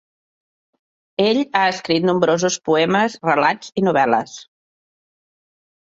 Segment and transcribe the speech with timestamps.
[1.25, 4.37] Ell ha escrit nombrosos poemes, relats i novel·les.